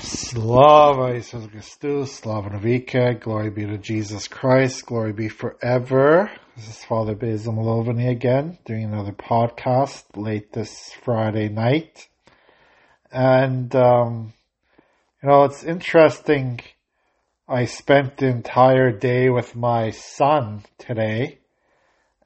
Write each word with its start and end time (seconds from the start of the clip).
Slava 0.00 1.14
Jesus 1.14 1.46
Christus, 1.46 2.12
Slava 2.16 2.50
na 2.50 2.58
viky, 2.58 3.20
glory 3.20 3.50
be 3.50 3.64
to 3.64 3.78
Jesus 3.78 4.26
Christ, 4.26 4.84
glory 4.84 5.12
be 5.12 5.28
forever. 5.28 6.28
This 6.56 6.68
is 6.70 6.84
Father 6.84 7.14
Basil 7.14 7.52
Malovany 7.52 8.10
again, 8.10 8.58
doing 8.64 8.82
another 8.82 9.12
podcast 9.12 10.02
late 10.16 10.52
this 10.52 10.92
Friday 11.04 11.48
night. 11.50 12.08
And, 13.12 13.72
um, 13.76 14.32
you 15.22 15.28
know, 15.28 15.44
it's 15.44 15.62
interesting. 15.62 16.58
I 17.48 17.66
spent 17.66 18.16
the 18.16 18.26
entire 18.26 18.90
day 18.90 19.30
with 19.30 19.54
my 19.54 19.90
son 19.90 20.64
today, 20.78 21.38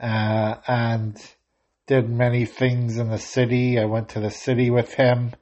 uh, 0.01 0.55
and 0.67 1.21
did 1.87 2.09
many 2.09 2.47
things 2.47 2.97
in 2.97 3.11
the 3.11 3.19
city. 3.19 3.79
I 3.79 3.85
went 3.85 4.11
to 4.11 4.21
the 4.21 4.31
city 4.31 4.71
with 4.71 4.95
him 4.95 5.35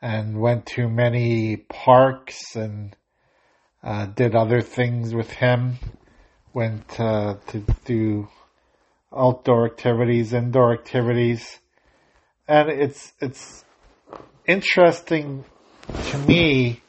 and 0.00 0.40
went 0.40 0.66
to 0.66 0.88
many 0.88 1.56
parks 1.56 2.54
and 2.54 2.96
uh, 3.82 4.06
did 4.06 4.34
other 4.34 4.60
things 4.60 5.14
with 5.14 5.30
him. 5.30 5.78
Went 6.52 6.98
uh, 6.98 7.36
to 7.48 7.64
do 7.84 8.28
outdoor 9.14 9.66
activities, 9.66 10.32
indoor 10.32 10.72
activities, 10.72 11.58
and 12.46 12.68
it's 12.68 13.12
it's 13.20 13.64
interesting 14.46 15.44
to 16.10 16.18
me 16.18 16.80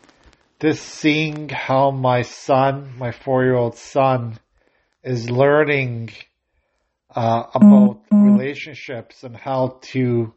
just 0.61 0.83
seeing 0.83 1.49
how 1.49 1.91
my 1.91 2.21
son, 2.21 2.93
my 2.97 3.11
four 3.11 3.43
year 3.43 3.55
old 3.55 3.75
son, 3.75 4.39
is 5.03 5.29
learning 5.29 6.09
uh, 7.15 7.43
about 7.53 8.01
relationships 8.11 9.23
and 9.23 9.35
how 9.35 9.79
to 9.81 10.33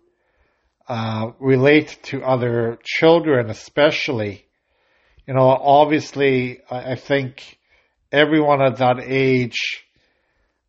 uh, 0.89 1.33
relate 1.39 1.99
to 2.05 2.23
other 2.23 2.79
children, 2.83 3.51
especially. 3.51 4.47
You 5.27 5.35
know, 5.35 5.49
obviously, 5.49 6.61
I, 6.71 6.93
I 6.93 6.95
think 6.97 7.59
everyone 8.11 8.61
at 8.63 8.79
that 8.79 9.01
age 9.01 9.85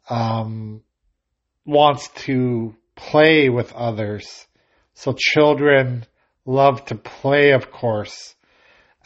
um, 0.10 0.82
wants 1.66 2.10
to 2.26 2.76
play 2.96 3.50
with 3.50 3.74
others. 3.74 4.48
So 4.94 5.16
children 5.18 6.06
love 6.46 6.86
to 6.86 6.96
play, 6.96 7.52
of 7.52 7.72
course, 7.72 8.36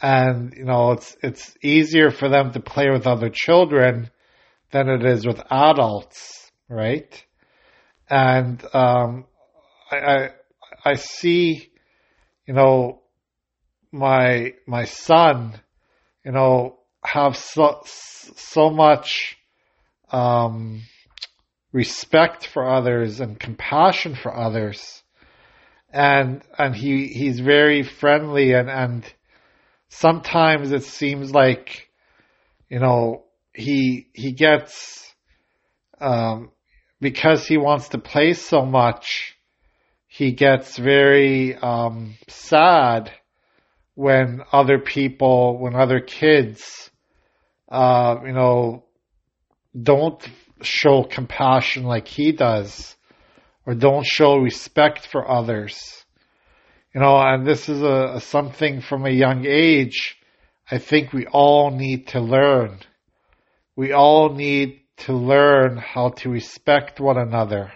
and 0.02 0.52
you 0.56 0.64
know 0.64 0.92
it's 0.92 1.16
it's 1.22 1.56
easier 1.62 2.10
for 2.10 2.28
them 2.28 2.52
to 2.52 2.60
play 2.60 2.90
with 2.90 3.06
other 3.06 3.30
children 3.30 4.10
than 4.70 4.88
it 4.88 5.04
is 5.04 5.26
with 5.26 5.40
adults, 5.50 6.50
right? 6.68 7.24
And 8.10 8.62
um, 8.74 9.26
I, 9.90 9.96
I 9.96 10.30
I 10.84 10.94
see, 10.94 11.70
you 12.46 12.54
know, 12.54 13.02
my 13.92 14.54
my 14.66 14.84
son, 14.84 15.60
you 16.24 16.32
know, 16.32 16.78
have 17.04 17.36
so 17.36 17.82
so 17.84 18.70
much 18.70 19.36
um, 20.10 20.82
respect 21.72 22.46
for 22.46 22.68
others 22.68 23.20
and 23.20 23.38
compassion 23.38 24.14
for 24.14 24.34
others, 24.34 25.02
and 25.90 26.42
and 26.56 26.74
he 26.74 27.06
he's 27.08 27.40
very 27.40 27.82
friendly 27.82 28.52
and 28.52 28.70
and 28.70 29.04
sometimes 29.88 30.72
it 30.72 30.84
seems 30.84 31.32
like, 31.32 31.88
you 32.68 32.78
know, 32.78 33.24
he 33.52 34.08
he 34.12 34.32
gets 34.32 35.14
um, 36.00 36.50
because 37.00 37.46
he 37.46 37.56
wants 37.56 37.88
to 37.90 37.98
play 37.98 38.32
so 38.34 38.64
much 38.64 39.37
he 40.18 40.32
gets 40.32 40.76
very 40.76 41.54
um, 41.54 42.16
sad 42.26 43.12
when 43.94 44.42
other 44.50 44.80
people, 44.80 45.56
when 45.60 45.76
other 45.76 46.00
kids, 46.00 46.90
uh, 47.68 48.16
you 48.26 48.32
know, 48.32 48.82
don't 49.80 50.20
show 50.60 51.04
compassion 51.04 51.84
like 51.84 52.08
he 52.08 52.32
does, 52.32 52.96
or 53.64 53.76
don't 53.76 54.04
show 54.04 54.38
respect 54.38 55.06
for 55.06 55.30
others. 55.30 56.04
You 56.92 57.00
know, 57.00 57.16
and 57.16 57.46
this 57.46 57.68
is 57.68 57.80
a, 57.80 58.14
a 58.16 58.20
something 58.20 58.80
from 58.80 59.06
a 59.06 59.10
young 59.10 59.46
age. 59.46 60.16
I 60.68 60.78
think 60.78 61.12
we 61.12 61.26
all 61.26 61.70
need 61.70 62.08
to 62.08 62.20
learn. 62.20 62.80
We 63.76 63.92
all 63.92 64.34
need 64.34 64.80
to 65.06 65.12
learn 65.12 65.76
how 65.76 66.08
to 66.08 66.28
respect 66.28 66.98
one 66.98 67.18
another 67.18 67.70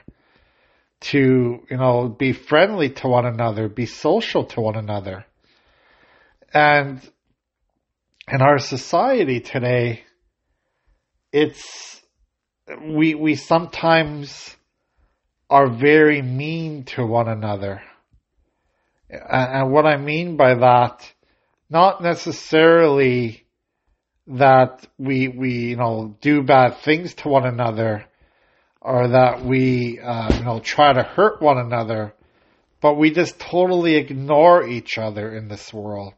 to, 1.03 1.63
you 1.71 1.77
know, 1.77 2.09
be 2.09 2.33
friendly 2.33 2.91
to 2.91 3.09
one 3.09 3.27
another, 3.27 3.69
be 3.69 3.87
social 3.87 4.45
to 4.45 4.61
one 4.61 4.77
another. 4.77 5.25
And 6.53 7.01
in 8.29 8.43
our 8.43 8.59
society 8.59 9.41
today, 9.41 10.05
it's, 11.33 12.01
we, 12.81 13.15
we 13.15 13.35
sometimes 13.35 14.57
are 15.49 15.69
very 15.69 16.23
mean 16.23 16.85
to 16.85 17.05
one 17.05 17.29
another. 17.29 17.83
And 19.11 19.71
what 19.71 19.85
I 19.87 19.97
mean 19.97 20.37
by 20.37 20.55
that, 20.55 21.13
not 21.69 22.03
necessarily 22.03 23.45
that 24.27 24.87
we, 24.99 25.29
we, 25.29 25.71
you 25.71 25.77
know, 25.77 26.17
do 26.21 26.43
bad 26.43 26.79
things 26.79 27.15
to 27.15 27.29
one 27.29 27.45
another, 27.47 28.07
or 28.85 29.09
that 29.09 29.45
we, 29.45 30.01
uh, 30.01 30.37
you 30.37 30.45
know, 30.45 30.59
try 30.59 30.93
to 30.93 31.03
hurt 31.03 31.41
one 31.41 31.57
another, 31.57 32.13
but 32.81 32.95
we 32.95 33.13
just 33.13 33.39
totally 33.39 33.95
ignore 33.95 34.67
each 34.67 34.99
other 34.99 35.35
in 35.37 35.47
this 35.47 35.73
world. 35.73 36.15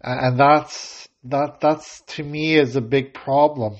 And 0.00 0.38
that's, 0.38 1.08
that, 1.24 1.60
that's 1.60 2.02
to 2.08 2.22
me 2.22 2.56
is 2.56 2.76
a 2.76 2.80
big 2.80 3.14
problem. 3.14 3.76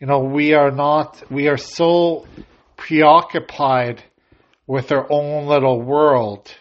You 0.00 0.06
know, 0.06 0.20
we 0.20 0.54
are 0.54 0.70
not, 0.70 1.22
we 1.30 1.48
are 1.48 1.58
so 1.58 2.26
preoccupied 2.76 4.02
with 4.66 4.92
our 4.92 5.06
own 5.10 5.46
little 5.46 5.82
world, 5.82 6.54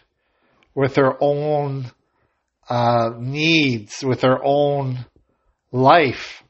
with 0.74 0.98
our 0.98 1.18
own 1.22 1.86
uh, 2.70 3.12
needs, 3.18 4.04
with 4.04 4.26
our 4.26 4.42
own 4.44 5.06
life, 5.72 6.44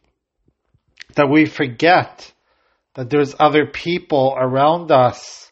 that 1.16 1.30
we 1.30 1.46
forget 1.46 2.32
that 2.96 3.10
there's 3.10 3.36
other 3.40 3.66
people 3.66 4.36
around 4.38 4.92
us 4.92 5.52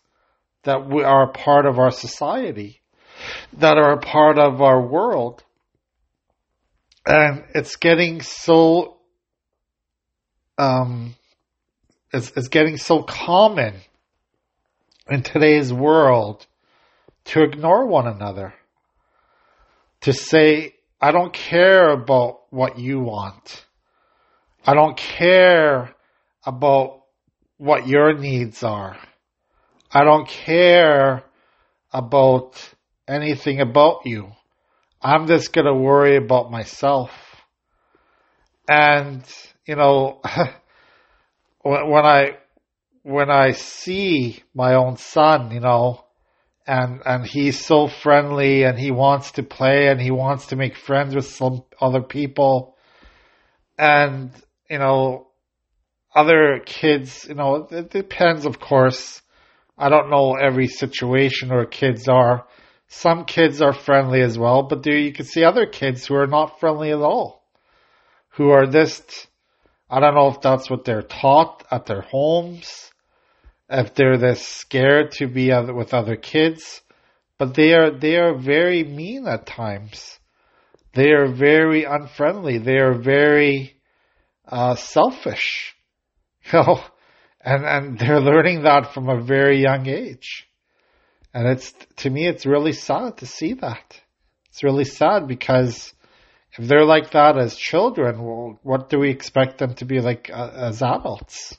that 0.63 0.89
we 0.89 1.03
are 1.03 1.29
a 1.29 1.31
part 1.31 1.65
of 1.65 1.77
our 1.77 1.91
society, 1.91 2.81
that 3.53 3.77
are 3.77 3.93
a 3.93 3.99
part 3.99 4.39
of 4.39 4.61
our 4.61 4.81
world. 4.81 5.43
And 7.05 7.43
it's 7.53 7.75
getting 7.75 8.21
so, 8.21 8.97
um, 10.57 11.15
it's, 12.13 12.31
it's 12.35 12.47
getting 12.47 12.77
so 12.77 13.03
common 13.03 13.75
in 15.09 15.21
today's 15.21 15.71
world 15.73 16.47
to 17.25 17.43
ignore 17.43 17.85
one 17.85 18.07
another. 18.07 18.53
To 20.01 20.13
say, 20.13 20.75
I 21.01 21.11
don't 21.11 21.33
care 21.33 21.89
about 21.89 22.41
what 22.51 22.79
you 22.79 23.01
want. 23.01 23.65
I 24.65 24.73
don't 24.73 24.95
care 24.95 25.93
about 26.45 27.02
what 27.57 27.87
your 27.87 28.13
needs 28.17 28.63
are. 28.63 28.97
I 29.91 30.03
don't 30.03 30.27
care 30.27 31.23
about 31.91 32.57
anything 33.07 33.61
about 33.61 34.05
you. 34.05 34.31
I'm 35.01 35.27
just 35.27 35.53
going 35.53 35.65
to 35.65 35.73
worry 35.73 36.15
about 36.15 36.49
myself. 36.51 37.11
And, 38.67 39.23
you 39.65 39.75
know, 39.75 40.21
when 41.61 42.05
I, 42.05 42.37
when 43.03 43.29
I 43.29 43.51
see 43.51 44.41
my 44.55 44.75
own 44.75 44.97
son, 44.97 45.51
you 45.51 45.59
know, 45.59 46.03
and, 46.65 47.01
and 47.05 47.25
he's 47.25 47.63
so 47.63 47.87
friendly 47.87 48.63
and 48.63 48.79
he 48.79 48.91
wants 48.91 49.33
to 49.33 49.43
play 49.43 49.87
and 49.89 49.99
he 49.99 50.11
wants 50.11 50.47
to 50.47 50.55
make 50.55 50.77
friends 50.77 51.13
with 51.13 51.25
some 51.25 51.63
other 51.79 52.01
people. 52.01 52.77
And, 53.77 54.31
you 54.69 54.79
know, 54.79 55.27
other 56.15 56.61
kids, 56.65 57.25
you 57.27 57.35
know, 57.35 57.67
it 57.71 57.89
depends, 57.89 58.45
of 58.45 58.59
course. 58.59 59.21
I 59.77 59.89
don't 59.89 60.11
know 60.11 60.35
every 60.35 60.67
situation 60.67 61.49
where 61.49 61.65
kids 61.65 62.07
are. 62.07 62.45
Some 62.87 63.25
kids 63.25 63.61
are 63.61 63.73
friendly 63.73 64.21
as 64.21 64.37
well, 64.37 64.63
but 64.63 64.83
there 64.83 64.97
you 64.97 65.11
can 65.11 65.25
see 65.25 65.43
other 65.43 65.65
kids 65.65 66.05
who 66.05 66.15
are 66.15 66.27
not 66.27 66.59
friendly 66.59 66.91
at 66.91 66.99
all, 66.99 67.43
who 68.29 68.51
are 68.51 68.67
just, 68.67 69.27
I 69.89 69.99
don't 69.99 70.13
know 70.13 70.27
if 70.27 70.41
that's 70.41 70.69
what 70.69 70.85
they're 70.85 71.01
taught 71.01 71.65
at 71.71 71.87
their 71.87 72.01
homes, 72.01 72.91
if 73.67 73.95
they're 73.95 74.17
this 74.17 74.47
scared 74.47 75.11
to 75.13 75.27
be 75.27 75.51
with 75.71 75.95
other 75.95 76.15
kids, 76.15 76.81
but 77.39 77.55
they 77.55 77.73
are, 77.73 77.89
they 77.89 78.17
are 78.17 78.37
very 78.37 78.83
mean 78.83 79.27
at 79.27 79.47
times. 79.47 80.19
They 80.93 81.09
are 81.09 81.27
very 81.27 81.85
unfriendly. 81.85 82.59
They 82.59 82.77
are 82.77 82.93
very, 82.93 83.75
uh, 84.47 84.75
selfish 84.75 85.73
you 86.51 86.59
know, 86.59 86.83
and, 87.41 87.65
and 87.65 87.99
they're 87.99 88.19
learning 88.19 88.63
that 88.63 88.93
from 88.93 89.09
a 89.09 89.21
very 89.21 89.61
young 89.61 89.87
age. 89.87 90.47
And 91.33 91.47
it's, 91.47 91.73
to 91.97 92.09
me, 92.09 92.27
it's 92.27 92.45
really 92.45 92.73
sad 92.73 93.17
to 93.17 93.25
see 93.25 93.53
that. 93.53 93.99
It's 94.49 94.63
really 94.63 94.85
sad 94.85 95.27
because 95.27 95.93
if 96.57 96.67
they're 96.67 96.85
like 96.85 97.11
that 97.11 97.37
as 97.37 97.55
children, 97.55 98.23
well, 98.23 98.59
what 98.61 98.89
do 98.89 98.99
we 98.99 99.09
expect 99.09 99.57
them 99.57 99.73
to 99.75 99.85
be 99.85 99.99
like 99.99 100.29
uh, 100.31 100.51
as 100.53 100.83
adults, 100.83 101.57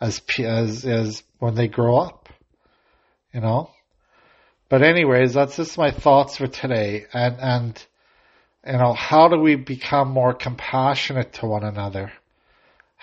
as 0.00 0.20
as 0.38 0.84
as 0.84 1.22
when 1.38 1.54
they 1.54 1.68
grow 1.68 1.96
up, 1.96 2.28
you 3.32 3.40
know? 3.40 3.70
But 4.68 4.82
anyways, 4.82 5.32
that's 5.32 5.56
just 5.56 5.78
my 5.78 5.90
thoughts 5.90 6.36
for 6.36 6.46
today, 6.46 7.06
and 7.14 7.36
and 7.40 7.86
you 8.66 8.72
know, 8.74 8.92
how 8.92 9.28
do 9.28 9.38
we 9.38 9.56
become 9.56 10.10
more 10.10 10.34
compassionate 10.34 11.32
to 11.34 11.46
one 11.46 11.64
another? 11.64 12.12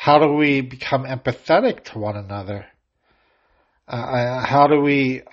How 0.01 0.17
do 0.17 0.31
we 0.31 0.61
become 0.61 1.03
empathetic 1.03 1.83
to 1.91 1.99
one 1.99 2.15
another? 2.15 2.65
Uh, 3.85 4.45
how 4.45 4.67
do 4.67 4.79
we, 4.79 5.23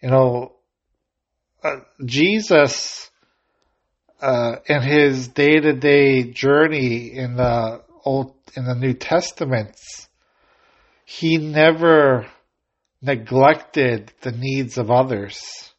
you 0.00 0.10
know, 0.10 0.52
uh, 1.64 1.80
Jesus 2.04 3.10
uh, 4.20 4.58
in 4.66 4.82
his 4.82 5.26
day 5.26 5.58
to 5.58 5.72
day 5.72 6.22
journey 6.22 7.12
in 7.12 7.34
the 7.34 7.82
old 8.04 8.36
in 8.54 8.64
the 8.64 8.76
New 8.76 8.94
Testaments, 8.94 10.06
he 11.04 11.36
never 11.36 12.28
neglected 13.00 14.12
the 14.20 14.30
needs 14.30 14.78
of 14.78 14.88
others. 14.88 15.72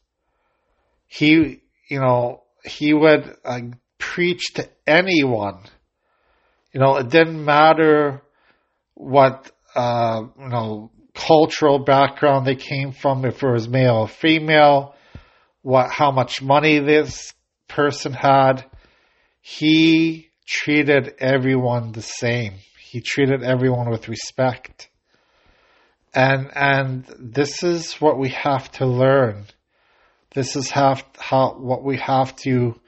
He, 1.08 1.62
you 1.88 2.02
know, 2.02 2.44
he 2.66 2.94
would 2.94 3.38
uh, 3.46 3.62
preach 4.00 4.54
to 4.56 4.70
anyone. 4.86 5.64
You 6.74 6.80
know, 6.80 6.98
it 6.98 7.10
didn't 7.10 7.44
matter 7.44 8.22
what 8.96 9.52
uh, 9.76 10.24
you 10.40 10.50
know 10.50 10.92
cultural 11.14 11.80
background 11.80 12.46
they 12.46 12.56
came 12.56 12.92
from, 12.92 13.26
if 13.26 13.44
it 13.44 13.52
was 13.52 13.70
male 13.70 13.98
or 13.98 14.08
female, 14.08 14.96
what 15.62 15.90
how 15.92 16.12
much 16.12 16.42
money 16.42 16.80
this 16.80 17.34
person 17.68 18.14
had, 18.14 18.66
he 19.42 20.30
treated 20.46 21.16
everyone 21.20 21.92
the 21.92 22.02
same. 22.02 22.54
He 22.80 23.02
treated 23.02 23.44
everyone 23.44 23.90
with 23.90 24.08
respect. 24.08 24.90
And, 26.14 26.52
and 26.56 27.06
this 27.20 27.64
is 27.64 27.94
what 27.96 28.20
we 28.20 28.30
have 28.30 28.72
to 28.74 28.86
learn. 28.86 29.46
This 30.36 30.56
is 30.56 30.70
how, 30.70 30.96
what 31.58 31.84
we 31.84 31.98
have 31.98 32.36
to 32.38 32.80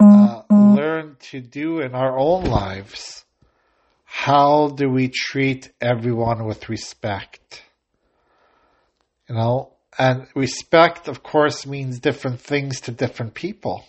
uh, 0.00 0.42
learn 0.76 1.16
to 1.30 1.40
do 1.40 1.80
in 1.80 1.94
our 1.94 2.18
own 2.18 2.44
lives. 2.44 3.24
How 4.04 4.68
do 4.68 4.88
we 4.88 5.08
treat 5.08 5.70
everyone 5.80 6.46
with 6.46 6.68
respect? 6.68 7.62
You 9.28 9.34
know, 9.34 9.72
and 9.98 10.26
respect, 10.34 11.08
of 11.08 11.22
course, 11.22 11.66
means 11.66 11.98
different 11.98 12.40
things 12.40 12.82
to 12.82 12.92
different 12.92 13.34
people 13.34 13.84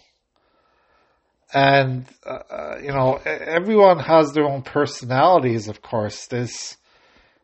and 1.54 2.06
uh, 2.26 2.40
uh, 2.50 2.80
you 2.82 2.90
know 2.90 3.16
everyone 3.26 4.00
has 4.00 4.34
their 4.34 4.46
own 4.46 4.62
personalities 4.62 5.68
of 5.68 5.82
course 5.82 6.28
this 6.28 6.78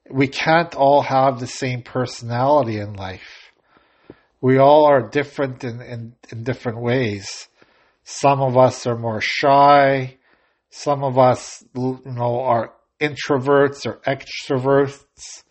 we 0.10 0.28
can't 0.28 0.76
all 0.76 1.02
have 1.02 1.40
the 1.40 1.48
same 1.48 1.82
personality 1.82 2.80
in 2.80 2.94
life 2.94 3.52
we 4.42 4.58
all 4.58 4.86
are 4.86 5.08
different 5.08 5.64
in, 5.64 5.82
in, 5.82 6.14
in 6.30 6.44
different 6.44 6.82
ways 6.82 7.48
some 8.04 8.42
of 8.42 8.58
us 8.58 8.86
are 8.86 8.98
more 8.98 9.22
shy. 9.22 10.18
Some 10.70 11.04
of 11.04 11.18
us 11.18 11.64
you 11.76 12.02
know 12.06 12.42
are 12.42 12.74
introverts 13.00 13.86
or 13.86 14.00
extroverts. 14.06 15.44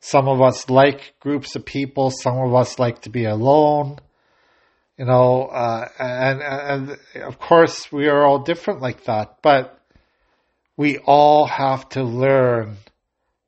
Some 0.00 0.28
of 0.28 0.40
us 0.40 0.70
like 0.70 1.14
groups 1.20 1.56
of 1.56 1.64
people. 1.64 2.10
Some 2.10 2.38
of 2.38 2.54
us 2.54 2.78
like 2.78 3.02
to 3.02 3.10
be 3.10 3.24
alone. 3.24 3.98
You 4.96 5.06
know, 5.06 5.46
uh, 5.46 5.88
and, 5.98 6.42
and 6.42 6.98
of 7.22 7.38
course 7.38 7.90
we 7.90 8.08
are 8.08 8.22
all 8.22 8.40
different 8.40 8.82
like 8.82 9.04
that, 9.04 9.38
but 9.42 9.80
we 10.76 10.98
all 10.98 11.46
have 11.46 11.88
to 11.90 12.02
learn 12.02 12.76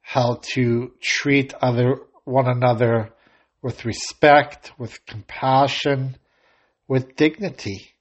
how 0.01 0.41
to 0.55 0.93
treat 1.01 1.53
other, 1.55 1.97
one 2.25 2.47
another 2.47 3.11
with 3.63 3.85
respect, 3.85 4.73
with 4.79 5.05
compassion, 5.07 6.17
with 6.89 7.17
dignity. 7.17 7.92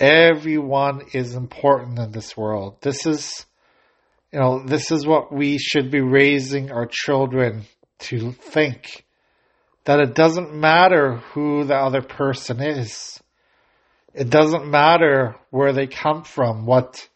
Everyone 0.00 1.02
is 1.12 1.34
important 1.34 1.98
in 1.98 2.10
this 2.10 2.36
world. 2.36 2.76
This 2.80 3.06
is, 3.06 3.46
you 4.32 4.40
know, 4.40 4.64
this 4.64 4.90
is 4.90 5.06
what 5.06 5.32
we 5.32 5.58
should 5.58 5.90
be 5.90 6.00
raising 6.00 6.72
our 6.72 6.86
children 6.90 7.64
to 8.00 8.32
think 8.32 9.04
that 9.84 10.00
it 10.00 10.14
doesn't 10.14 10.54
matter 10.54 11.16
who 11.32 11.64
the 11.64 11.76
other 11.76 12.02
person 12.02 12.60
is. 12.60 13.20
It 14.14 14.30
doesn't 14.30 14.68
matter 14.68 15.36
where 15.50 15.72
they 15.72 15.86
come 15.86 16.24
from, 16.24 16.66
what, 16.66 17.08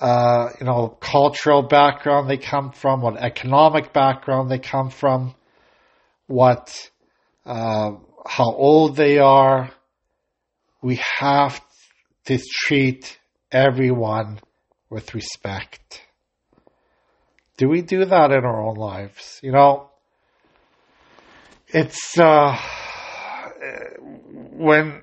uh, 0.00 0.50
you 0.58 0.66
know, 0.66 0.88
cultural 0.88 1.62
background 1.62 2.28
they 2.28 2.36
come 2.36 2.72
from, 2.72 3.00
what 3.00 3.16
economic 3.16 3.92
background 3.92 4.50
they 4.50 4.58
come 4.58 4.90
from, 4.90 5.34
what, 6.26 6.90
uh, 7.46 7.92
how 8.26 8.52
old 8.52 8.96
they 8.96 9.18
are. 9.18 9.70
We 10.82 11.00
have 11.18 11.60
to 12.26 12.38
treat 12.38 13.18
everyone 13.50 14.40
with 14.88 15.14
respect. 15.14 16.02
Do 17.56 17.68
we 17.68 17.82
do 17.82 18.04
that 18.04 18.30
in 18.30 18.44
our 18.44 18.60
own 18.62 18.76
lives? 18.76 19.38
You 19.42 19.52
know, 19.52 19.90
it's 21.68 22.18
uh, 22.18 22.56
when 24.52 25.02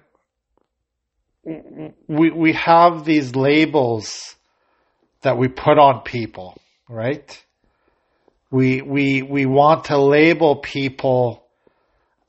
we 2.08 2.32
we 2.32 2.54
have 2.54 3.06
these 3.06 3.36
labels 3.36 4.36
that 5.22 5.38
we 5.38 5.48
put 5.48 5.78
on 5.78 6.02
people, 6.02 6.58
right? 6.90 7.46
We 8.50 8.82
we 8.82 9.22
we 9.22 9.46
want 9.46 9.86
to 9.86 9.98
label 9.98 10.58
people 10.58 11.44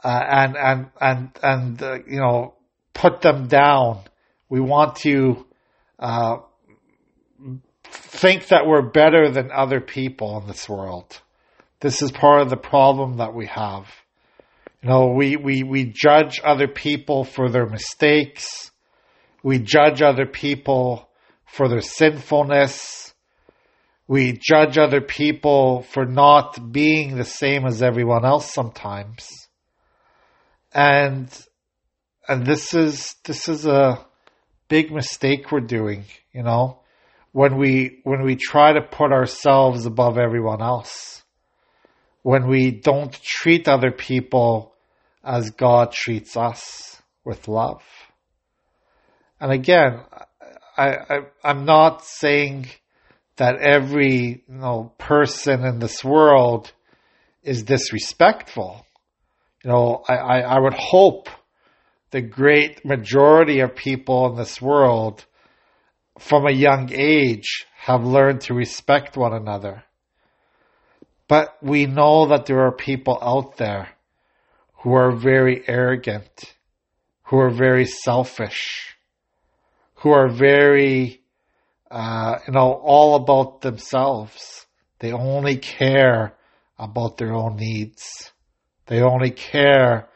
uh, 0.03 0.25
and 0.29 0.57
and 0.57 0.91
and 1.01 1.31
and 1.43 1.83
uh, 1.83 1.99
you 2.07 2.21
know 2.21 2.55
put 2.95 3.21
them 3.21 3.49
down. 3.49 4.01
We 4.49 4.61
want 4.61 4.97
to 4.97 5.47
uh, 5.99 6.39
think 7.85 8.49
that 8.49 8.67
we're 8.67 8.83
better 8.91 9.31
than 9.31 9.51
other 9.53 9.81
people 9.81 10.39
in 10.41 10.47
this 10.47 10.69
world. 10.69 11.21
This 11.81 12.03
is 12.03 12.11
part 12.11 12.43
of 12.43 12.51
the 12.51 12.57
problem 12.57 13.19
that 13.19 13.35
we 13.35 13.47
have. 13.47 13.87
You 14.83 14.89
know, 14.91 15.09
we, 15.09 15.37
we, 15.37 15.63
we 15.63 15.85
judge 15.85 16.41
other 16.43 16.69
people 16.69 17.25
for 17.25 17.51
their 17.51 17.67
mistakes. 17.67 18.71
We 19.43 19.59
judge 19.59 20.03
other 20.03 20.27
people 20.27 21.09
for 21.47 21.69
their 21.69 21.81
sinfulness. 21.81 23.13
We 24.07 24.33
judge 24.33 24.79
other 24.79 25.01
people 25.01 25.83
for 25.83 26.07
not 26.07 26.73
being 26.73 27.17
the 27.17 27.25
same 27.25 27.67
as 27.67 27.83
everyone 27.83 28.25
else 28.25 28.53
sometimes. 28.53 29.29
And, 30.73 31.29
and 32.27 32.47
this 32.47 32.73
is, 32.73 33.17
this 33.25 33.49
is 33.49 33.67
a 33.67 34.07
big 34.69 34.93
mistake 34.93 35.51
we're 35.51 35.61
doing, 35.61 36.05
you 36.33 36.43
know, 36.43 36.81
when 37.33 37.57
we, 37.57 38.01
when 38.05 38.23
we 38.23 38.37
try 38.37 38.73
to 38.73 38.83
put 38.83 39.13
ourselves 39.13 39.87
above 39.87 40.19
everyone 40.19 40.63
else 40.63 41.19
when 42.29 42.47
we 42.47 42.71
don't 42.71 43.13
treat 43.23 43.69
other 43.69 43.91
people 43.91 44.75
as 45.25 45.51
God 45.51 45.93
treats 45.93 46.37
us 46.37 47.01
with 47.25 47.49
love. 47.49 47.83
And 49.41 49.51
again, 49.51 50.01
I, 50.77 50.89
I 50.89 51.21
I'm 51.43 51.65
not 51.65 52.05
saying 52.05 52.67
that 53.37 53.57
every 53.57 54.45
you 54.47 54.55
know 54.55 54.93
person 54.99 55.65
in 55.65 55.79
this 55.79 56.05
world 56.05 56.71
is 57.43 57.63
disrespectful. 57.63 58.85
You 59.65 59.71
know, 59.71 60.05
I, 60.07 60.17
I, 60.17 60.39
I 60.41 60.59
would 60.59 60.75
hope 60.75 61.31
the 62.11 62.23
great 62.23 62.85
majority 62.85 63.61
of 63.61 63.75
people 63.75 64.31
in 64.31 64.37
this 64.37 64.61
world 64.61 65.25
from 66.19 66.47
a 66.47 66.53
young 66.53 66.91
age 66.93 67.67
have 67.77 68.05
learned 68.05 68.41
to 68.43 68.55
respect 68.55 69.17
one 69.17 69.33
another. 69.33 69.85
But 71.29 71.57
we 71.63 71.87
know 71.87 72.27
that 72.27 72.47
there 72.47 72.61
are 72.67 72.73
people 72.73 73.19
out 73.21 73.59
there 73.59 73.91
who 74.79 74.95
are 74.95 75.13
very 75.13 75.63
arrogant, 75.69 76.55
who 77.25 77.39
are 77.39 77.51
very 77.51 77.85
selfish, 77.85 78.97
who 79.97 80.11
are 80.11 80.29
very, 80.29 81.21
uh, 81.91 82.39
you 82.47 82.53
know, 82.55 82.73
all 82.73 83.17
about 83.17 83.61
themselves. 83.61 84.67
They 85.01 85.13
only 85.13 85.59
care 85.59 86.35
about 86.79 87.19
their 87.19 87.35
own 87.35 87.57
needs. 87.57 88.33
They 88.87 89.03
only 89.03 89.31
care 89.31 90.09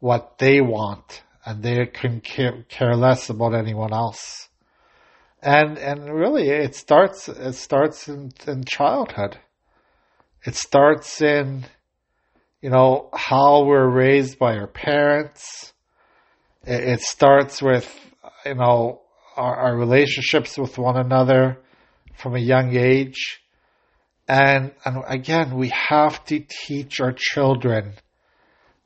what 0.00 0.38
they 0.38 0.60
want 0.60 1.22
and 1.44 1.62
they 1.62 1.86
can 1.86 2.20
care, 2.20 2.64
care 2.68 2.96
less 2.96 3.30
about 3.30 3.54
anyone 3.54 3.92
else. 3.92 4.48
And, 5.40 5.78
and 5.78 6.12
really 6.12 6.48
it 6.48 6.74
starts, 6.74 7.28
it 7.28 7.54
starts 7.54 8.08
in, 8.08 8.32
in 8.46 8.64
childhood. 8.64 9.38
It 10.44 10.54
starts 10.54 11.22
in, 11.22 11.64
you 12.60 12.70
know, 12.70 13.10
how 13.12 13.64
we're 13.64 13.88
raised 13.88 14.38
by 14.38 14.56
our 14.56 14.66
parents. 14.66 15.72
It, 16.64 16.82
it 16.82 17.00
starts 17.00 17.62
with, 17.62 17.88
you 18.44 18.54
know, 18.54 19.02
our, 19.36 19.56
our 19.56 19.76
relationships 19.76 20.58
with 20.58 20.78
one 20.78 20.96
another 20.96 21.58
from 22.16 22.34
a 22.34 22.40
young 22.40 22.74
age. 22.76 23.40
And, 24.26 24.72
and 24.84 25.04
again, 25.06 25.56
we 25.56 25.68
have 25.68 26.24
to 26.26 26.40
teach 26.40 27.00
our 27.00 27.12
children 27.16 27.94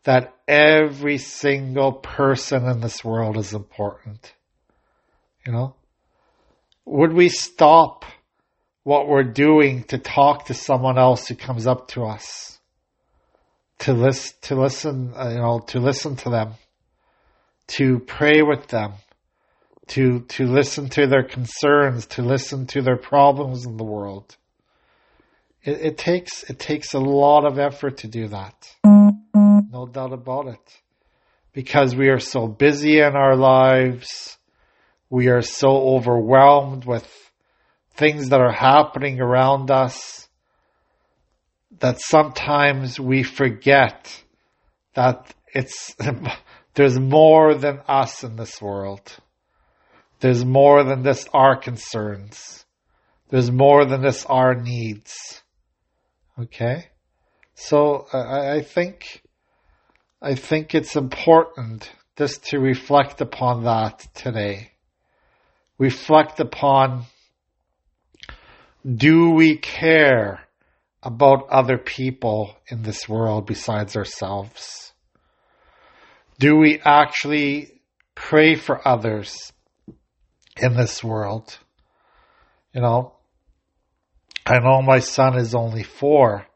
that 0.05 0.35
every 0.49 1.19
single 1.19 1.93
person 1.93 2.67
in 2.67 2.81
this 2.81 3.05
world 3.05 3.37
is 3.37 3.53
important. 3.53 4.35
You 5.47 5.53
know? 5.53 5.75
Would 6.87 7.13
we 7.13 7.29
stop 7.29 8.05
what 8.83 9.09
we're 9.09 9.23
doing 9.23 9.85
to 9.85 9.99
talk 9.99 10.47
to 10.47 10.55
someone 10.55 10.99
else 10.99 11.29
who 11.29 11.35
comes 11.35 11.67
up 11.67 11.89
to 11.89 12.05
us? 12.05 12.59
To 13.81 13.93
listen, 13.93 14.37
to 14.43 14.55
listen, 14.57 15.13
uh, 15.17 15.29
you 15.31 15.39
know, 15.39 15.61
to 15.69 15.81
listen 15.81 16.17
to 16.17 16.31
them, 16.31 16.55
to 17.69 17.99
pray 18.01 18.43
with 18.43 18.69
them, 18.69 18.93
to, 19.89 20.21
to 20.21 20.47
listen 20.47 20.89
to 20.91 21.07
their 21.07 21.23
concerns, 21.23 22.07
to 22.07 22.23
listen 22.23 22.67
to 22.69 22.83
their 22.83 22.99
problems 22.99 23.65
in 23.65 23.77
the 23.77 23.85
world. 23.85 24.37
It, 25.63 25.81
it 25.81 25.99
takes, 25.99 26.43
it 26.45 26.59
takes 26.59 26.93
a 26.93 26.99
lot 26.99 27.47
of 27.47 27.59
effort 27.59 27.99
to 27.99 28.09
do 28.09 28.29
that. 28.29 28.71
No 29.73 29.87
doubt 29.87 30.13
about 30.13 30.49
it. 30.49 30.83
Because 31.53 31.95
we 31.95 32.09
are 32.09 32.19
so 32.19 32.49
busy 32.49 32.99
in 32.99 33.15
our 33.15 33.37
lives. 33.37 34.37
We 35.09 35.29
are 35.29 35.43
so 35.43 35.69
overwhelmed 35.95 36.85
with 36.85 37.07
things 37.95 38.31
that 38.31 38.41
are 38.41 38.53
happening 38.53 39.21
around 39.21 39.71
us 39.71 40.29
that 41.79 42.01
sometimes 42.01 42.99
we 42.99 43.23
forget 43.23 44.25
that 44.95 45.33
it's, 45.55 45.95
there's 46.75 46.99
more 46.99 47.55
than 47.55 47.81
us 47.87 48.25
in 48.25 48.37
this 48.37 48.61
world. 48.61 49.17
There's 50.19 50.45
more 50.45 50.83
than 50.83 51.03
this 51.03 51.29
our 51.33 51.57
concerns. 51.57 52.65
There's 53.29 53.51
more 53.53 53.85
than 53.85 54.03
this 54.03 54.27
our 54.27 54.55
needs. 54.55 55.43
Okay? 56.39 56.89
So 57.55 58.07
I, 58.13 58.57
I 58.57 58.63
think 58.63 59.23
I 60.23 60.35
think 60.35 60.75
it's 60.75 60.97
important 60.97 61.91
just 62.19 62.45
to 62.49 62.59
reflect 62.59 63.23
upon 63.23 63.65
that 63.65 64.07
today. 64.15 64.73
Reflect 65.79 66.39
upon 66.41 67.05
do 68.85 69.31
we 69.31 69.57
care 69.57 70.41
about 71.03 71.49
other 71.49 71.79
people 71.79 72.55
in 72.69 72.83
this 72.83 73.09
world 73.09 73.47
besides 73.47 73.97
ourselves? 73.97 74.93
Do 76.39 76.57
we 76.57 76.81
actually 76.85 77.81
pray 78.15 78.57
for 78.57 78.87
others 78.87 79.53
in 80.59 80.77
this 80.77 81.03
world? 81.03 81.59
You 82.75 82.83
know, 82.83 83.15
I 84.45 84.59
know 84.59 84.83
my 84.83 84.99
son 85.01 85.39
is 85.39 85.55
only 85.55 85.83
four, 85.83 86.47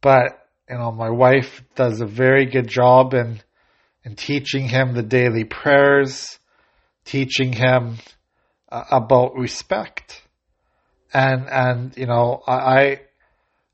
but 0.00 0.39
you 0.70 0.78
know, 0.78 0.92
my 0.92 1.10
wife 1.10 1.62
does 1.74 2.00
a 2.00 2.06
very 2.06 2.46
good 2.46 2.68
job 2.68 3.12
in 3.12 3.40
in 4.04 4.14
teaching 4.14 4.68
him 4.68 4.94
the 4.94 5.02
daily 5.02 5.44
prayers, 5.44 6.38
teaching 7.04 7.52
him 7.52 7.96
uh, 8.70 8.84
about 8.90 9.34
respect, 9.34 10.22
and 11.12 11.48
and 11.50 11.96
you 11.96 12.06
know, 12.06 12.40
I, 12.46 13.00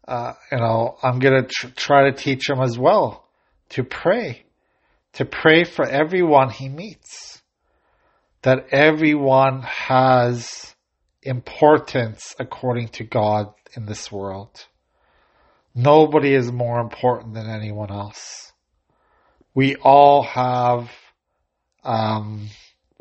uh, 0.09 0.33
you 0.51 0.59
know, 0.59 0.97
I'm 1.03 1.19
gonna 1.19 1.47
tr- 1.47 1.69
try 1.77 2.11
to 2.11 2.17
teach 2.17 2.49
him 2.49 2.61
as 2.63 2.79
well 2.79 3.29
to 3.71 3.85
pray, 3.85 4.45
to 5.15 5.27
pray 5.27 5.65
for 5.65 5.87
everyone 5.87 6.49
he 6.49 6.71
meets, 6.71 7.43
that 8.41 8.69
everyone 8.71 9.63
has 9.63 10.75
importance 11.23 12.35
according 12.39 12.89
to 12.89 13.05
God 13.05 13.53
in 13.77 13.85
this 13.85 14.11
world 14.11 14.67
Nobody 15.79 16.33
is 16.33 16.51
more 16.51 16.81
important 16.81 17.35
than 17.35 17.51
anyone 17.51 17.91
else. 17.91 18.51
We 19.55 19.77
all 19.77 20.23
have, 20.23 20.91
um, 21.85 22.49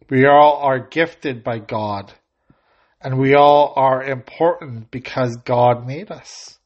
we 0.10 0.26
all 0.26 0.58
are 0.58 0.80
gifted 0.80 1.42
by 1.42 1.60
God 1.60 2.14
and 3.00 3.18
we 3.18 3.34
all 3.34 3.72
are 3.78 4.04
important 4.04 4.92
because 4.92 5.38
God 5.38 5.88
made 5.88 6.12
us. 6.12 6.60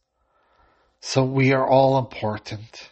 So 1.00 1.24
we 1.24 1.54
are 1.54 1.68
all 1.68 2.00
important. 2.00 2.90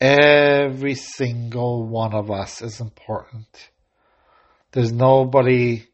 Every 0.00 0.94
single 0.94 1.88
one 1.88 2.14
of 2.14 2.30
us 2.30 2.62
is 2.62 2.80
important. 2.80 3.70
There's 4.70 4.92
nobody 4.92 5.88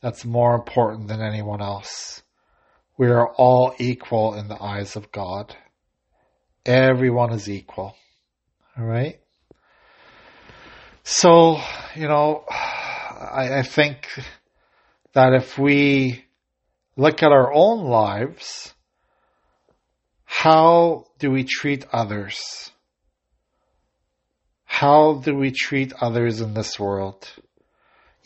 that's 0.00 0.24
more 0.24 0.54
important 0.54 1.08
than 1.08 1.20
anyone 1.20 1.60
else. 1.60 2.22
We 2.96 3.08
are 3.08 3.28
all 3.34 3.74
equal 3.78 4.34
in 4.34 4.46
the 4.46 4.62
eyes 4.62 4.94
of 4.94 5.10
God. 5.10 5.56
Everyone 6.68 7.32
is 7.32 7.48
equal. 7.48 7.96
All 8.76 8.84
right. 8.84 9.18
So, 11.02 11.58
you 11.94 12.06
know, 12.06 12.44
I, 12.50 13.60
I 13.60 13.62
think 13.62 14.06
that 15.14 15.32
if 15.32 15.56
we 15.56 16.26
look 16.94 17.22
at 17.22 17.32
our 17.32 17.50
own 17.50 17.86
lives, 17.86 18.74
how 20.26 21.06
do 21.18 21.30
we 21.30 21.44
treat 21.44 21.86
others? 21.90 22.70
How 24.66 25.22
do 25.24 25.34
we 25.34 25.52
treat 25.52 25.94
others 25.98 26.42
in 26.42 26.52
this 26.52 26.78
world? 26.78 27.26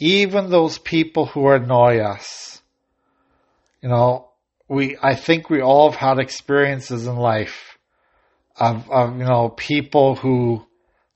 Even 0.00 0.50
those 0.50 0.78
people 0.78 1.26
who 1.26 1.48
annoy 1.48 2.00
us. 2.00 2.60
You 3.80 3.88
know, 3.88 4.30
we, 4.66 4.96
I 5.00 5.14
think 5.14 5.48
we 5.48 5.60
all 5.60 5.92
have 5.92 6.00
had 6.00 6.18
experiences 6.18 7.06
in 7.06 7.14
life 7.14 7.71
of, 8.62 8.88
of 8.90 9.18
you 9.18 9.24
know 9.24 9.48
people 9.48 10.14
who 10.14 10.64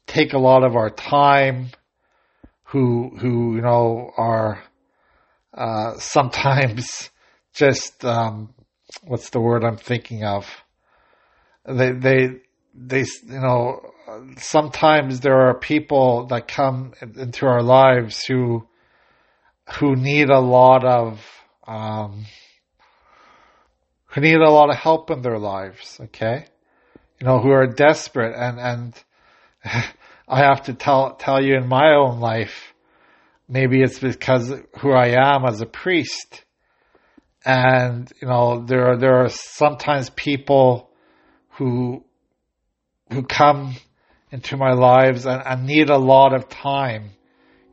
take 0.09 0.33
a 0.33 0.39
lot 0.39 0.65
of 0.65 0.75
our 0.75 0.91
time, 0.91 1.69
who 2.65 3.11
who 3.17 3.55
you 3.55 3.63
know 3.63 4.11
are 4.17 4.63
uh, 5.55 5.97
sometimes 5.99 7.11
just 7.55 8.05
um, 8.05 8.53
what's 9.05 9.31
the 9.31 9.41
word 9.41 9.65
I'm 9.65 9.77
thinking 9.77 10.25
of? 10.25 10.45
They 11.65 11.93
they 11.93 12.29
they 12.75 13.05
you 13.29 13.41
know 13.41 13.93
sometimes 14.39 15.21
there 15.21 15.49
are 15.49 15.55
people 15.55 16.27
that 16.27 16.49
come 16.49 16.95
into 17.01 17.47
our 17.47 17.63
lives 17.63 18.25
who 18.25 18.67
who 19.79 19.95
need 19.95 20.31
a 20.31 20.41
lot 20.41 20.85
of 20.85 21.25
um, 21.69 22.27
who 24.07 24.21
need 24.21 24.41
a 24.41 24.51
lot 24.51 24.69
of 24.71 24.77
help 24.77 25.13
in 25.13 25.23
their 25.23 25.39
lives. 25.39 26.01
Okay, 26.01 26.47
you 27.19 27.27
know, 27.27 27.41
who 27.41 27.51
are 27.51 27.67
desperate 27.67 28.35
and, 28.37 28.59
and 28.59 29.05
I 30.29 30.41
have 30.41 30.65
to 30.65 30.75
tell, 30.75 31.15
tell 31.15 31.43
you 31.43 31.57
in 31.57 31.69
my 31.69 31.95
own 31.95 32.21
life, 32.21 32.75
maybe 33.49 33.81
it's 33.83 33.99
because 33.99 34.53
who 34.81 34.93
I 34.93 35.09
am 35.35 35.45
as 35.45 35.61
a 35.61 35.67
priest. 35.67 36.45
And, 37.45 38.11
you 38.21 38.27
know, 38.27 38.65
there 38.65 38.89
are, 38.89 38.97
there 38.97 39.25
are 39.25 39.29
sometimes 39.29 40.11
people 40.11 40.91
who, 41.51 42.05
who 43.13 43.23
come 43.23 43.77
into 44.33 44.57
my 44.57 44.73
lives 44.73 45.27
and, 45.27 45.43
and 45.47 45.65
need 45.65 45.91
a 45.91 45.99
lot 45.99 46.35
of 46.35 46.49
time, 46.49 47.11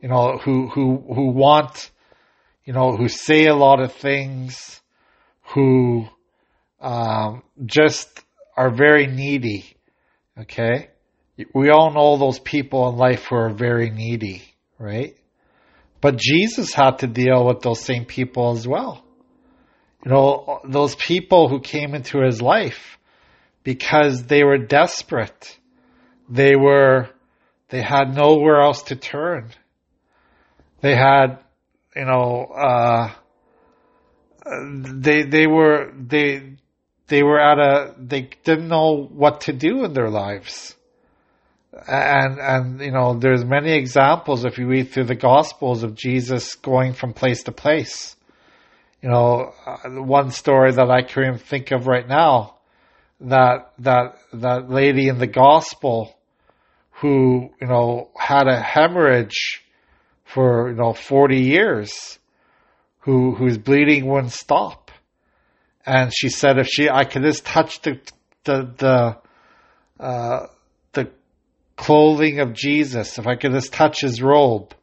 you 0.00 0.08
know, 0.08 0.38
who, 0.38 0.68
who, 0.68 1.02
who 1.12 1.30
want, 1.30 1.90
you 2.64 2.72
know, 2.72 2.96
who 2.96 3.08
say 3.08 3.46
a 3.46 3.54
lot 3.54 3.80
of 3.80 3.92
things, 3.92 4.80
who, 5.54 6.06
um, 6.80 7.42
just 7.66 8.22
are 8.56 8.70
very 8.70 9.06
needy. 9.06 9.76
Okay? 10.38 10.88
We 11.52 11.70
all 11.70 11.92
know 11.92 12.16
those 12.16 12.38
people 12.38 12.88
in 12.88 12.96
life 12.96 13.24
who 13.24 13.36
are 13.36 13.50
very 13.50 13.90
needy, 13.90 14.42
right? 14.78 15.16
But 16.00 16.16
Jesus 16.16 16.72
had 16.72 16.98
to 16.98 17.06
deal 17.06 17.46
with 17.46 17.60
those 17.60 17.80
same 17.80 18.04
people 18.04 18.52
as 18.52 18.68
well. 18.68 19.04
You 20.04 20.12
know, 20.12 20.60
those 20.64 20.94
people 20.94 21.48
who 21.48 21.60
came 21.60 21.94
into 21.94 22.20
his 22.20 22.42
life 22.42 22.98
because 23.62 24.24
they 24.24 24.44
were 24.44 24.58
desperate. 24.58 25.58
They 26.28 26.54
were, 26.54 27.08
they 27.70 27.80
had 27.80 28.14
nowhere 28.14 28.60
else 28.60 28.82
to 28.84 28.96
turn. 28.96 29.50
They 30.82 30.94
had, 30.94 31.38
you 31.96 32.04
know, 32.04 32.44
uh, 32.54 33.12
they, 34.76 35.22
they 35.22 35.46
were, 35.46 35.90
they, 35.96 36.56
they 37.08 37.22
were 37.22 37.40
at 37.40 37.58
a 37.58 37.94
they 37.98 38.30
didn't 38.44 38.68
know 38.68 39.08
what 39.12 39.42
to 39.42 39.52
do 39.52 39.84
in 39.84 39.92
their 39.92 40.10
lives. 40.10 40.74
And 41.88 42.38
and 42.38 42.80
you 42.80 42.92
know 42.92 43.18
there's 43.18 43.44
many 43.44 43.72
examples 43.72 44.44
if 44.44 44.58
you 44.58 44.66
read 44.66 44.90
through 44.90 45.04
the 45.04 45.16
gospels 45.16 45.82
of 45.82 45.96
jesus 45.96 46.54
going 46.54 46.92
from 46.92 47.12
place 47.12 47.42
to 47.44 47.52
place. 47.52 48.16
You 49.02 49.10
know 49.10 49.52
uh, 49.66 49.90
one 50.02 50.30
story 50.30 50.72
that 50.72 50.90
i 50.90 51.02
can 51.02 51.38
think 51.38 51.72
of 51.72 51.86
right 51.86 52.08
now 52.08 52.54
that 53.20 53.72
that 53.80 54.16
that 54.32 54.70
lady 54.70 55.08
in 55.08 55.18
the 55.18 55.26
gospel 55.26 56.16
who 57.00 57.50
you 57.60 57.66
know 57.66 58.08
had 58.16 58.46
a 58.46 58.60
hemorrhage 58.60 59.62
for 60.24 60.70
you 60.70 60.76
know 60.76 60.92
40 60.92 61.40
years 61.40 62.18
who 63.00 63.34
whose 63.34 63.58
bleeding 63.58 64.06
wouldn't 64.06 64.32
stop 64.32 64.83
and 65.86 66.12
she 66.14 66.28
said 66.28 66.58
if 66.58 66.66
she 66.66 66.88
I 66.88 67.04
could 67.04 67.22
just 67.22 67.44
touch 67.44 67.80
the 67.82 68.00
the 68.44 68.74
the 68.76 70.04
uh, 70.04 70.46
the 70.92 71.10
clothing 71.76 72.40
of 72.40 72.52
Jesus 72.52 73.18
if 73.18 73.26
I 73.26 73.36
could 73.36 73.52
just 73.52 73.72
touch 73.72 74.00
his 74.00 74.22
robe 74.22 74.74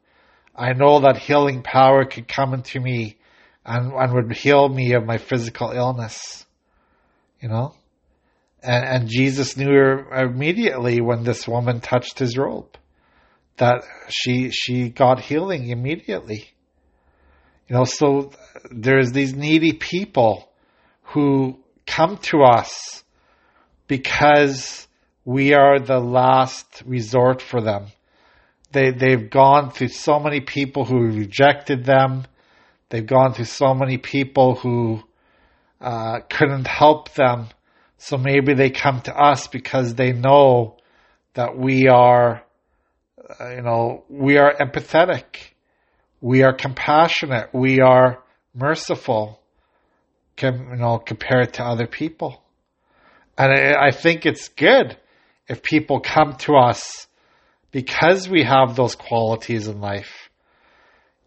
I 0.55 0.73
know 0.73 0.99
that 1.01 1.17
healing 1.17 1.63
power 1.63 2.05
could 2.05 2.27
come 2.27 2.53
into 2.53 2.79
me 2.79 3.17
and, 3.65 3.93
and 3.93 4.13
would 4.13 4.31
heal 4.35 4.67
me 4.67 4.93
of 4.93 5.05
my 5.05 5.17
physical 5.17 5.71
illness 5.71 6.45
you 7.39 7.49
know 7.49 7.75
and 8.61 8.85
and 8.85 9.09
Jesus 9.09 9.57
knew 9.57 9.71
her 9.71 10.23
immediately 10.23 11.01
when 11.01 11.23
this 11.23 11.47
woman 11.47 11.79
touched 11.79 12.19
his 12.19 12.37
robe 12.37 12.77
that 13.57 13.83
she 14.09 14.49
she 14.49 14.89
got 14.89 15.19
healing 15.19 15.69
immediately. 15.69 16.49
You 17.67 17.75
know, 17.75 17.83
so 17.83 18.31
there's 18.71 19.11
these 19.11 19.35
needy 19.35 19.73
people 19.73 20.50
who 21.11 21.59
come 21.85 22.17
to 22.17 22.43
us 22.43 23.03
because 23.87 24.87
we 25.25 25.53
are 25.53 25.79
the 25.79 25.99
last 25.99 26.83
resort 26.85 27.41
for 27.41 27.61
them. 27.61 27.87
They 28.71 28.91
they've 28.91 29.29
gone 29.29 29.71
through 29.71 29.89
so 29.89 30.19
many 30.19 30.39
people 30.39 30.85
who 30.85 30.99
rejected 30.99 31.85
them. 31.85 32.25
They've 32.89 33.05
gone 33.05 33.33
through 33.33 33.45
so 33.45 33.73
many 33.73 33.97
people 33.97 34.55
who 34.55 35.01
uh, 35.79 36.19
couldn't 36.29 36.67
help 36.67 37.13
them. 37.13 37.47
So 37.97 38.17
maybe 38.17 38.53
they 38.53 38.69
come 38.69 39.01
to 39.01 39.15
us 39.15 39.47
because 39.47 39.95
they 39.95 40.13
know 40.13 40.77
that 41.33 41.57
we 41.57 41.87
are 41.87 42.43
uh, 43.39 43.49
you 43.49 43.61
know, 43.61 44.03
we 44.09 44.37
are 44.37 44.53
empathetic. 44.53 45.51
We 46.19 46.43
are 46.43 46.53
compassionate. 46.53 47.49
We 47.53 47.79
are 47.79 48.21
merciful, 48.53 49.40
you 50.41 50.51
know, 50.51 50.97
compare 50.97 51.41
it 51.41 51.53
to 51.53 51.63
other 51.63 51.87
people. 51.87 52.41
And 53.37 53.51
I, 53.51 53.87
I 53.87 53.91
think 53.91 54.25
it's 54.25 54.49
good 54.49 54.97
if 55.47 55.63
people 55.63 55.99
come 55.99 56.35
to 56.39 56.55
us 56.55 57.07
because 57.71 58.29
we 58.29 58.43
have 58.43 58.75
those 58.75 58.95
qualities 58.95 59.67
in 59.67 59.79
life. 59.79 60.29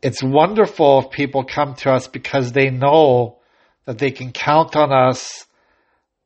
It's 0.02 0.22
wonderful 0.22 1.00
if 1.00 1.10
people 1.10 1.44
come 1.44 1.74
to 1.76 1.92
us 1.92 2.08
because 2.08 2.52
they 2.52 2.70
know 2.70 3.38
that 3.86 3.98
they 3.98 4.10
can 4.10 4.32
count 4.32 4.76
on 4.76 4.92
us. 4.92 5.46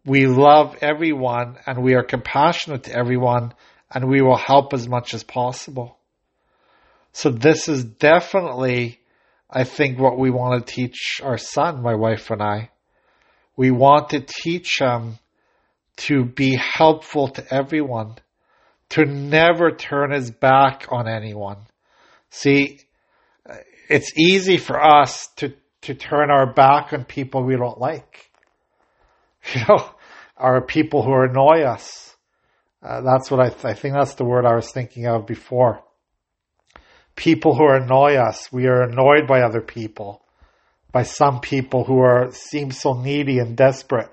We 0.04 0.26
love 0.26 0.76
everyone 0.80 1.58
and 1.66 1.82
we 1.82 1.94
are 1.94 2.02
compassionate 2.02 2.84
to 2.84 2.96
everyone 2.96 3.54
and 3.90 4.08
we 4.08 4.20
will 4.20 4.36
help 4.36 4.72
as 4.74 4.88
much 4.88 5.14
as 5.14 5.22
possible. 5.22 5.96
So 7.12 7.30
this 7.30 7.68
is 7.68 7.84
definitely, 7.84 9.00
I 9.50 9.64
think, 9.64 9.98
what 9.98 10.18
we 10.18 10.30
want 10.30 10.66
to 10.66 10.72
teach 10.74 11.20
our 11.22 11.38
son, 11.38 11.82
my 11.82 11.94
wife 11.94 12.30
and 12.30 12.42
I. 12.42 12.70
We 13.56 13.70
want 13.70 14.10
to 14.10 14.20
teach 14.20 14.78
him 14.80 15.18
to 15.98 16.24
be 16.24 16.56
helpful 16.56 17.28
to 17.28 17.54
everyone, 17.54 18.16
to 18.90 19.04
never 19.04 19.70
turn 19.72 20.12
his 20.12 20.30
back 20.30 20.86
on 20.90 21.08
anyone. 21.08 21.58
See, 22.30 22.80
it's 23.88 24.12
easy 24.16 24.58
for 24.58 24.80
us 24.80 25.28
to, 25.36 25.54
to 25.82 25.94
turn 25.94 26.30
our 26.30 26.52
back 26.52 26.92
on 26.92 27.04
people 27.04 27.44
we 27.44 27.56
don't 27.56 27.78
like. 27.78 28.30
You 29.54 29.62
know, 29.66 29.90
or 30.36 30.60
people 30.60 31.02
who 31.02 31.22
annoy 31.22 31.62
us 31.62 32.08
uh, 32.82 33.00
that's 33.00 33.30
what 33.30 33.40
I, 33.40 33.48
th- 33.48 33.64
I 33.64 33.74
think 33.74 33.94
that's 33.94 34.14
the 34.14 34.24
word 34.24 34.44
I 34.44 34.54
was 34.54 34.70
thinking 34.70 35.06
of 35.06 35.26
before. 35.26 35.82
People 37.18 37.56
who 37.56 37.68
annoy 37.68 38.14
us. 38.14 38.52
We 38.52 38.68
are 38.68 38.82
annoyed 38.82 39.26
by 39.26 39.40
other 39.40 39.60
people, 39.60 40.22
by 40.92 41.02
some 41.02 41.40
people 41.40 41.82
who 41.82 41.98
are 41.98 42.30
seem 42.30 42.70
so 42.70 42.92
needy 42.92 43.40
and 43.40 43.56
desperate. 43.56 44.08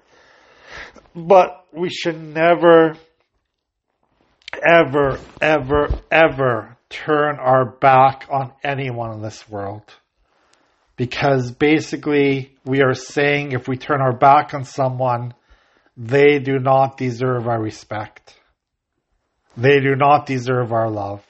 But 1.16 1.68
we 1.72 1.92
should 1.92 2.20
never, 2.20 2.98
ever, 4.68 5.20
ever, 5.40 5.90
ever 6.12 6.78
turn 6.90 7.38
our 7.38 7.66
back 7.66 8.26
on 8.32 8.54
anyone 8.64 9.12
in 9.14 9.22
this 9.22 9.48
world. 9.48 9.84
Because 10.96 11.52
basically, 11.52 12.56
we 12.66 12.82
are 12.82 12.96
saying 12.96 13.52
if 13.52 13.68
we 13.68 13.78
turn 13.78 14.02
our 14.02 14.18
back 14.18 14.56
on 14.56 14.64
someone, 14.64 15.36
they 15.96 16.40
do 16.40 16.58
not 16.58 16.98
deserve 16.98 17.48
our 17.48 17.62
respect. 17.62 18.36
They 19.56 19.80
do 19.80 19.96
not 19.96 20.26
deserve 20.26 20.74
our 20.74 20.90
love. 20.90 21.24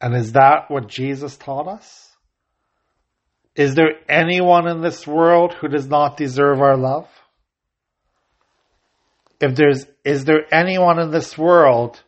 And 0.00 0.14
is 0.14 0.32
that 0.32 0.70
what 0.70 0.88
Jesus 0.88 1.36
taught 1.36 1.68
us? 1.68 2.10
Is 3.54 3.74
there 3.74 3.92
anyone 4.08 4.66
in 4.66 4.80
this 4.80 5.06
world 5.06 5.54
who 5.54 5.68
does 5.68 5.86
not 5.86 6.16
deserve 6.16 6.60
our 6.60 6.76
love? 6.76 7.08
If 9.40 9.54
there's, 9.54 9.86
is 10.04 10.24
there 10.24 10.52
anyone 10.52 10.98
in 10.98 11.10
this 11.10 11.38
world 11.38 12.02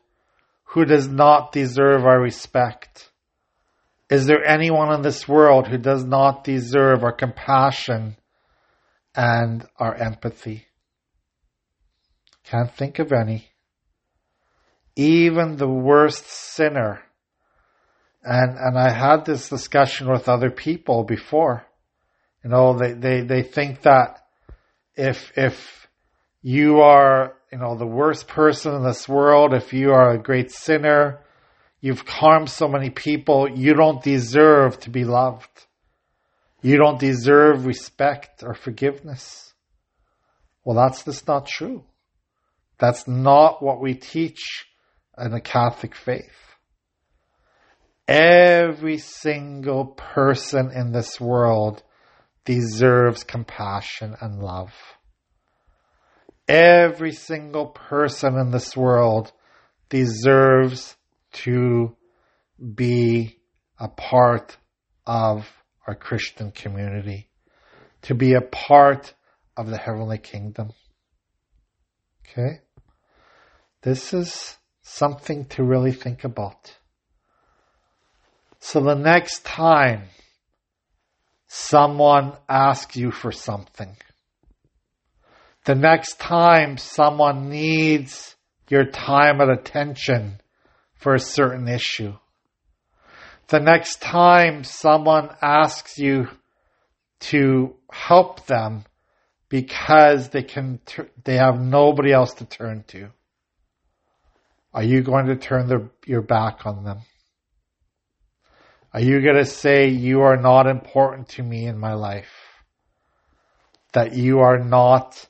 who 0.65 0.85
does 0.85 1.09
not 1.09 1.53
deserve 1.53 2.05
our 2.05 2.21
respect? 2.21 3.11
Is 4.11 4.27
there 4.27 4.45
anyone 4.45 4.93
in 4.93 5.03
this 5.03 5.27
world 5.29 5.69
who 5.69 5.79
does 5.79 6.05
not 6.05 6.45
deserve 6.45 7.05
our 7.05 7.13
compassion 7.13 8.17
and 9.15 9.65
our 9.77 9.95
empathy? 9.95 10.67
Can't 12.45 12.73
think 12.75 12.99
of 12.99 13.13
any 13.13 13.51
even 14.97 15.57
the 15.57 15.69
worst 15.69 16.27
sinner. 16.27 17.03
And, 18.29 18.59
and 18.59 18.77
I 18.77 18.91
had 18.91 19.25
this 19.25 19.49
discussion 19.49 20.11
with 20.11 20.29
other 20.29 20.51
people 20.51 21.05
before. 21.05 21.65
You 22.43 22.51
know, 22.51 22.77
they, 22.77 22.93
they, 22.93 23.21
they 23.21 23.43
think 23.45 23.83
that 23.83 24.19
if, 24.97 25.31
if 25.37 25.89
you 26.43 26.81
are, 26.81 27.35
you 27.53 27.59
know, 27.59 27.77
the 27.77 27.87
worst 27.87 28.27
person 28.27 28.75
in 28.75 28.83
this 28.83 29.09
world, 29.09 29.55
if 29.55 29.73
you 29.73 29.93
are 29.93 30.11
a 30.11 30.19
great 30.21 30.51
sinner, 30.51 31.21
you've 31.81 32.01
harmed 32.01 32.51
so 32.51 32.67
many 32.67 32.91
people, 32.91 33.49
you 33.49 33.75
don't 33.75 34.03
deserve 34.03 34.81
to 34.81 34.91
be 34.91 35.05
loved. 35.05 35.49
You 36.63 36.79
don't 36.79 36.99
deserve 36.99 37.65
respect 37.65 38.43
or 38.43 38.55
forgiveness. 38.55 39.55
Well, 40.65 40.77
that's 40.77 41.05
just 41.05 41.29
not 41.29 41.47
true. 41.47 41.85
That's 42.79 43.07
not 43.07 43.63
what 43.63 43.81
we 43.81 43.95
teach 43.95 44.67
in 45.17 45.31
the 45.31 45.41
Catholic 45.41 45.95
faith. 45.95 46.46
Every 48.09 48.99
single 48.99 49.87
person 49.87 50.71
in 50.71 50.93
this 50.93 51.21
world 51.21 51.83
deserves 52.45 53.25
compassion 53.25 54.17
and 54.21 54.41
love. 54.41 54.73
Every 56.47 57.13
single 57.13 57.67
person 57.67 58.39
in 58.39 58.53
this 58.53 58.77
world 58.77 59.33
deserves 59.89 60.97
to 61.33 61.97
be 62.75 63.41
a 63.79 63.89
part 63.89 64.57
of 65.05 65.51
our 65.87 65.97
Christian 65.97 66.53
community, 66.53 67.29
to 68.03 68.15
be 68.15 68.35
a 68.35 68.41
part 68.41 69.15
of 69.57 69.69
the 69.69 69.77
heavenly 69.77 70.19
kingdom. 70.19 70.71
Okay? 72.29 72.61
This 73.83 74.15
is 74.15 74.57
something 74.83 75.47
to 75.47 75.65
really 75.65 75.93
think 75.93 76.23
about. 76.23 76.77
So 78.69 78.81
the 78.81 78.97
next 78.97 79.45
time 79.45 80.09
someone 81.47 82.33
asks 82.49 82.97
you 82.97 83.13
for 83.13 83.31
something, 83.31 83.97
the 85.67 85.77
next 85.77 86.19
time 86.19 86.77
someone 86.77 87.49
needs 87.49 88.35
your 88.69 88.85
time 88.85 89.41
and 89.41 89.53
attention 89.53 90.41
for 90.97 91.15
a 91.15 91.21
certain 91.21 91.69
issue, 91.69 92.15
the 93.47 93.61
next 93.61 94.03
time 94.03 94.65
someone 94.65 95.31
asks 95.41 95.97
you 95.97 96.27
to 97.31 97.73
help 97.93 98.47
them 98.47 98.85
because 99.49 100.31
they 100.31 100.43
can, 100.43 100.81
they 101.23 101.37
have 101.37 101.61
nobody 101.61 102.13
else 102.13 102.35
to 102.35 102.45
turn 102.45 102.83
to. 102.89 103.11
Are 104.75 104.83
you 104.83 105.03
going 105.03 105.27
to 105.27 105.37
turn 105.37 105.69
the, 105.69 105.89
your 106.05 106.23
back 106.23 106.67
on 106.67 106.83
them? 106.83 107.03
Are 108.97 109.03
you 109.03 109.21
going 109.21 109.37
to 109.37 109.45
say 109.45 109.89
you 109.89 110.23
are 110.23 110.39
not 110.39 110.67
important 110.67 111.29
to 111.29 111.43
me 111.43 111.67
in 111.67 111.79
my 111.79 111.93
life? 111.93 112.33
That 113.93 114.15
you 114.15 114.39
are 114.39 114.59
not, 114.59 115.23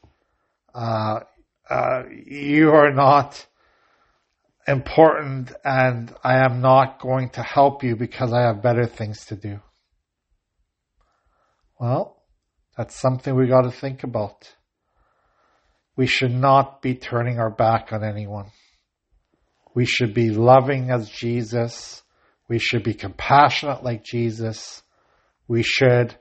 uh, 0.73 1.19
uh, 1.69 2.03
you 2.09 2.71
are 2.71 2.93
not 2.93 3.45
important 4.69 5.51
and 5.65 6.15
I 6.23 6.45
am 6.45 6.61
not 6.61 7.01
going 7.01 7.31
to 7.31 7.43
help 7.43 7.83
you 7.83 7.97
because 7.97 8.33
I 8.33 8.43
have 8.43 8.63
better 8.63 8.87
things 8.87 9.25
to 9.27 9.35
do. 9.35 9.59
Well, 11.81 12.23
that's 12.77 12.95
something 12.95 13.35
we 13.35 13.49
got 13.49 13.63
to 13.63 13.73
think 13.73 14.05
about. 14.05 14.55
We 15.97 16.07
should 16.07 16.31
not 16.33 16.83
be 16.83 16.95
turning 16.95 17.41
our 17.41 17.51
back 17.51 17.93
on 17.93 18.05
anyone. 18.05 18.53
We 19.75 19.87
should 19.87 20.15
be 20.15 20.31
loving 20.31 20.93
as 20.93 21.09
Jesus. 21.09 22.05
We 22.49 22.59
should 22.59 22.83
be 22.83 22.95
compassionate 22.95 23.83
like 23.83 24.05
Jesus. 24.05 24.83
We 25.49 25.63
should 25.63 26.15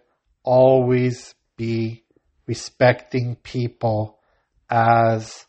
always 0.43 1.35
be 1.57 2.03
respecting 2.47 3.35
people 3.35 4.19
as 4.69 5.45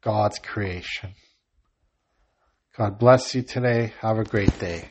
God's 0.00 0.38
creation. 0.38 1.14
God 2.76 2.98
bless 2.98 3.34
you 3.34 3.42
today. 3.42 3.92
Have 4.00 4.18
a 4.18 4.24
great 4.24 4.56
day. 4.58 4.90